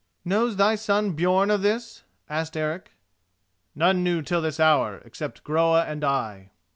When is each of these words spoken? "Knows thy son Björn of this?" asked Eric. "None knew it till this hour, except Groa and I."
"Knows 0.25 0.55
thy 0.55 0.73
son 0.73 1.15
Björn 1.15 1.53
of 1.53 1.61
this?" 1.61 2.01
asked 2.27 2.57
Eric. 2.57 2.93
"None 3.75 4.03
knew 4.03 4.17
it 4.17 4.25
till 4.25 4.41
this 4.41 4.59
hour, 4.59 4.97
except 5.05 5.43
Groa 5.43 5.83
and 5.85 6.03
I." 6.03 6.49